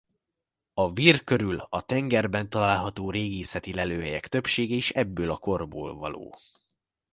A 0.73 0.93
Vir 0.93 1.23
körül 1.23 1.57
a 1.69 1.81
tengerben 1.81 2.49
található 2.49 3.11
régészeti 3.11 3.73
lelőhelyek 3.73 4.27
többsége 4.27 4.75
is 4.75 4.89
ebből 4.91 5.31
a 5.31 5.37
korból 5.37 5.95
való. 5.95 6.37